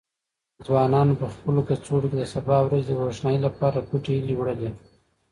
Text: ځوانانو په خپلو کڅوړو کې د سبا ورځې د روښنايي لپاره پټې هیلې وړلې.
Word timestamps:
ځوانانو 0.65 1.13
په 1.21 1.25
خپلو 1.33 1.59
کڅوړو 1.67 2.07
کې 2.11 2.17
د 2.19 2.23
سبا 2.33 2.57
ورځې 2.61 2.85
د 2.85 2.91
روښنايي 3.07 3.39
لپاره 3.47 3.85
پټې 3.89 4.11
هیلې 4.15 4.35
وړلې. 4.37 4.69